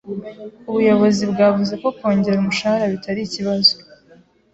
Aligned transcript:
Ubuyobozi 0.69 1.23
bwavuze 1.31 1.73
ko 1.81 1.87
kongera 1.97 2.37
umushahara 2.39 2.91
bitari 2.93 3.19
ikibazo. 3.23 3.73